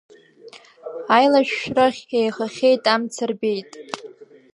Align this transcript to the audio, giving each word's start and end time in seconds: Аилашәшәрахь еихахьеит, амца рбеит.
Аилашәшәрахь 1.15 2.03
еихахьеит, 2.19 2.83
амца 2.93 3.25
рбеит. 3.29 3.71